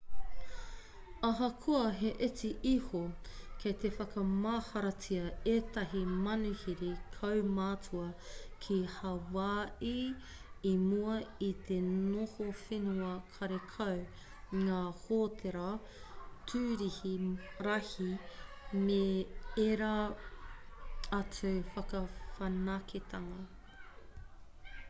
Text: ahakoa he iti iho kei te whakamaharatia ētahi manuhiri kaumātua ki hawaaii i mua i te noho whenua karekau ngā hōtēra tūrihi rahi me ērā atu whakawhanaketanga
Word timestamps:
ahakoa 1.29 1.87
he 1.99 2.09
iti 2.27 2.49
iho 2.75 3.01
kei 3.59 3.75
te 3.81 3.87
whakamaharatia 3.97 5.25
ētahi 5.51 5.99
manuhiri 6.27 6.87
kaumātua 7.17 8.07
ki 8.63 8.77
hawaaii 8.95 10.07
i 10.69 10.73
mua 10.85 11.17
i 11.47 11.49
te 11.67 11.77
noho 11.89 12.47
whenua 12.61 13.11
karekau 13.35 14.01
ngā 14.69 14.79
hōtēra 15.03 15.69
tūrihi 16.53 17.15
rahi 17.69 18.07
me 18.89 19.01
ērā 19.69 19.95
atu 21.21 21.53
whakawhanaketanga 21.77 23.43